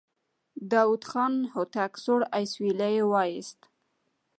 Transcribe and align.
داوود 0.71 1.03
خان 1.09 1.33
هوتک 1.53 1.93
سوړ 2.03 2.21
اسويلی 2.39 2.95
وايست. 3.11 3.59